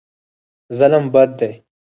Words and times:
ظلم 0.77 1.03
بد 1.13 1.29
دی. 1.39 1.51